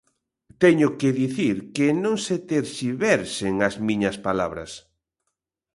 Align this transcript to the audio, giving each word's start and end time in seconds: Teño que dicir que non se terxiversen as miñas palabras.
Teño 0.63 0.87
que 0.99 1.09
dicir 1.21 1.55
que 1.75 1.87
non 2.03 2.15
se 2.25 2.35
terxiversen 2.51 3.53
as 3.67 3.75
miñas 3.87 4.17
palabras. 4.27 4.71